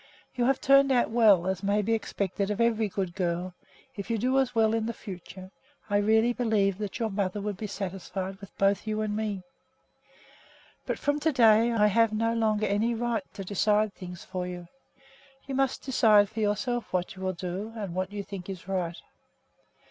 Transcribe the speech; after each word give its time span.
You 0.33 0.45
have 0.45 0.59
turned 0.59 0.91
out 0.91 1.11
well, 1.11 1.45
as 1.45 1.61
may 1.61 1.83
be 1.83 1.93
expected 1.93 2.49
of 2.49 2.59
every 2.59 2.89
good 2.89 3.13
girl; 3.13 3.53
if 3.95 4.09
you 4.09 4.17
do 4.17 4.39
as 4.39 4.55
well 4.55 4.73
in 4.73 4.87
the 4.87 4.95
future, 4.95 5.51
I 5.91 5.97
really 5.97 6.33
believe 6.33 6.79
that 6.79 6.97
your 6.97 7.11
mother 7.11 7.39
would 7.39 7.55
be 7.55 7.67
satisfied 7.67 8.41
with 8.41 8.57
both 8.57 8.87
you 8.87 9.01
and 9.01 9.15
me. 9.15 9.43
But 10.87 10.97
from 10.97 11.19
to 11.19 11.31
day 11.31 11.71
I 11.71 11.85
have 11.85 12.13
no 12.13 12.33
longer 12.33 12.65
any 12.65 12.95
right 12.95 13.23
to 13.35 13.43
decide 13.43 13.93
things 13.93 14.25
for 14.25 14.47
you. 14.47 14.67
You 15.45 15.53
must 15.53 15.83
decide 15.83 16.29
for 16.29 16.39
yourself 16.39 16.91
what 16.91 17.15
you 17.15 17.21
will 17.21 17.33
do 17.33 17.71
and 17.75 17.93
what 17.93 18.11
you 18.11 18.23
think 18.23 18.49
is 18.49 18.67
right. 18.67 18.97